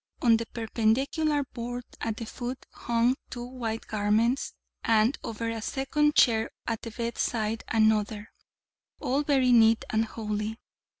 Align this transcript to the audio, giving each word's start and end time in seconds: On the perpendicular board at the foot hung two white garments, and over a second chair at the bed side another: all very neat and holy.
On 0.23 0.35
the 0.37 0.47
perpendicular 0.47 1.43
board 1.53 1.83
at 1.99 2.17
the 2.17 2.25
foot 2.25 2.65
hung 2.71 3.15
two 3.29 3.45
white 3.45 3.85
garments, 3.85 4.55
and 4.83 5.15
over 5.23 5.51
a 5.51 5.61
second 5.61 6.15
chair 6.15 6.49
at 6.65 6.81
the 6.81 6.89
bed 6.89 7.19
side 7.19 7.63
another: 7.67 8.31
all 8.99 9.21
very 9.21 9.51
neat 9.51 9.85
and 9.91 10.05
holy. 10.05 10.57